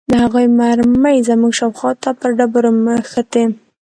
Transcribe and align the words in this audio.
د 0.09 0.11
هغوى 0.23 0.45
مرمۍ 0.59 1.17
زموږ 1.29 1.51
شاوخوا 1.59 1.91
ته 2.03 2.09
پر 2.19 2.29
ډبرو 2.37 2.71
مښتې. 2.85 3.43